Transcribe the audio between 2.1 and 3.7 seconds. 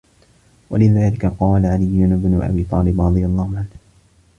بْنُ أَبِي طَالِبٍ رَضِيَ اللَّهُ عَنْهُ